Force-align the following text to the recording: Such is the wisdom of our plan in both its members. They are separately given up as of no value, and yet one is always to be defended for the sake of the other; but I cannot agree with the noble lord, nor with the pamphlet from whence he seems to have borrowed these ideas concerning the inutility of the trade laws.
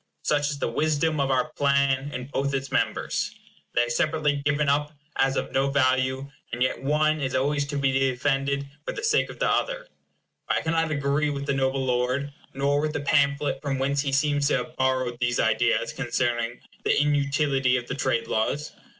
Such 0.23 0.49
is 0.49 0.57
the 0.57 0.67
wisdom 0.67 1.19
of 1.19 1.29
our 1.29 1.51
plan 1.51 2.09
in 2.11 2.25
both 2.25 2.55
its 2.55 2.71
members. 2.71 3.35
They 3.75 3.83
are 3.83 3.89
separately 3.91 4.41
given 4.43 4.67
up 4.67 4.91
as 5.17 5.37
of 5.37 5.51
no 5.51 5.69
value, 5.69 6.27
and 6.51 6.63
yet 6.63 6.81
one 6.81 7.21
is 7.21 7.35
always 7.35 7.67
to 7.67 7.77
be 7.77 7.91
defended 7.91 8.65
for 8.83 8.93
the 8.93 9.03
sake 9.03 9.29
of 9.29 9.37
the 9.37 9.47
other; 9.47 9.85
but 10.47 10.57
I 10.57 10.61
cannot 10.61 10.89
agree 10.89 11.29
with 11.29 11.45
the 11.45 11.53
noble 11.53 11.85
lord, 11.85 12.33
nor 12.55 12.81
with 12.81 12.93
the 12.93 13.01
pamphlet 13.01 13.61
from 13.61 13.77
whence 13.77 14.01
he 14.01 14.11
seems 14.11 14.47
to 14.47 14.55
have 14.57 14.75
borrowed 14.75 15.19
these 15.19 15.39
ideas 15.39 15.93
concerning 15.93 16.59
the 16.83 16.99
inutility 16.99 17.77
of 17.77 17.85
the 17.87 17.93
trade 17.93 18.27
laws. 18.27 18.71